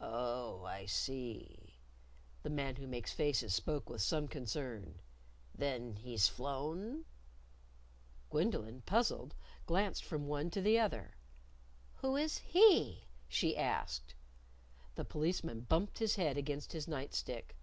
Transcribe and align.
"Oh, 0.00 0.64
I 0.64 0.86
see." 0.86 1.74
The 2.42 2.48
Man 2.48 2.76
Who 2.76 2.86
Makes 2.86 3.12
Faces 3.12 3.52
spoke 3.54 3.90
with 3.90 4.00
some 4.00 4.26
concern. 4.26 5.02
"Then 5.54 5.94
he's 5.96 6.26
flown?" 6.26 7.04
Gwendolyn, 8.30 8.80
puzzled, 8.86 9.34
glanced 9.66 10.04
from 10.04 10.26
one 10.26 10.48
to 10.52 10.62
the 10.62 10.78
other. 10.78 11.18
"Who 11.96 12.16
is 12.16 12.38
'he'?" 12.38 13.04
she 13.28 13.58
asked. 13.58 14.14
The 14.94 15.04
Policeman 15.04 15.66
bumped 15.68 15.98
his 15.98 16.14
head 16.16 16.38
against 16.38 16.72
his 16.72 16.88
night 16.88 17.12
stick. 17.12 17.54